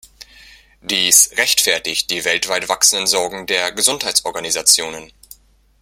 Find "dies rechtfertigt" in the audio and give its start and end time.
0.81-2.09